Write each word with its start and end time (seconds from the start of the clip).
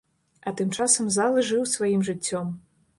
А 0.47 0.53
тым 0.61 0.71
часам 0.79 1.13
зал 1.19 1.39
жыў 1.51 1.69
сваім 1.77 2.11
жыццём. 2.13 2.55